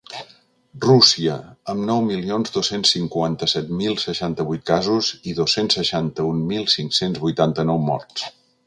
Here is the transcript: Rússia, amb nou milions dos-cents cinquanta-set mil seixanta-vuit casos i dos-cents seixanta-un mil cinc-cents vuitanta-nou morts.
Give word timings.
Rússia, 0.85 1.35
amb 1.73 1.85
nou 1.89 2.01
milions 2.07 2.55
dos-cents 2.55 2.93
cinquanta-set 2.95 3.69
mil 3.83 4.01
seixanta-vuit 4.05 4.67
casos 4.71 5.11
i 5.33 5.37
dos-cents 5.43 5.79
seixanta-un 5.83 6.45
mil 6.55 6.69
cinc-cents 6.79 7.27
vuitanta-nou 7.29 7.89
morts. 7.93 8.31